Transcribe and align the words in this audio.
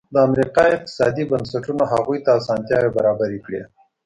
د 0.13 0.15
امریکا 0.27 0.63
اقتصادي 0.75 1.23
بنسټونو 1.31 1.83
هغوی 1.93 2.19
ته 2.25 2.29
اسانتیاوې 2.39 2.89
برابرې 2.97 3.39
کړې. 3.45 3.61